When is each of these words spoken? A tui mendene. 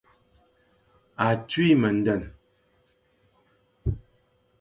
A 1.25 1.27
tui 1.49 1.69
mendene. 1.81 2.27